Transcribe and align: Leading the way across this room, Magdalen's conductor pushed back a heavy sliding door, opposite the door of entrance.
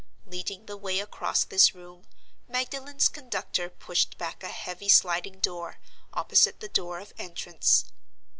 Leading 0.25 0.65
the 0.65 0.77
way 0.77 0.99
across 0.99 1.43
this 1.43 1.75
room, 1.75 2.07
Magdalen's 2.47 3.07
conductor 3.07 3.69
pushed 3.69 4.17
back 4.17 4.41
a 4.41 4.47
heavy 4.49 4.89
sliding 4.89 5.39
door, 5.39 5.77
opposite 6.11 6.59
the 6.59 6.67
door 6.69 6.97
of 6.97 7.13
entrance. 7.19 7.85